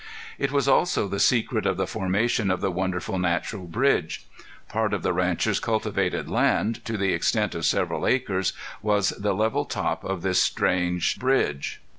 It 0.39 0.51
was 0.51 0.67
also 0.67 1.07
the 1.07 1.19
secret 1.19 1.67
of 1.67 1.77
the 1.77 1.85
formation 1.85 2.49
of 2.49 2.59
the 2.59 2.71
wonderful 2.71 3.19
Natural 3.19 3.67
Bridge. 3.67 4.25
Part 4.67 4.95
of 4.95 5.03
the 5.03 5.13
rancher's 5.13 5.59
cultivated 5.59 6.27
land, 6.27 6.83
to 6.85 6.97
the 6.97 7.13
extent 7.13 7.53
of 7.53 7.67
several 7.67 8.07
acres, 8.07 8.51
was 8.81 9.09
the 9.09 9.35
level 9.35 9.63
top 9.65 10.03
of 10.03 10.23
this 10.23 10.41
strange 10.41 11.19
bridge. 11.19 11.83